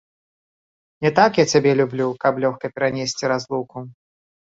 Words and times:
Не 1.05 1.11
так 1.19 1.31
я 1.41 1.43
цябе 1.51 1.73
люблю, 1.81 2.07
каб 2.23 2.33
лёгка 2.45 2.71
перанесці 2.79 3.29
разлуку. 3.33 3.85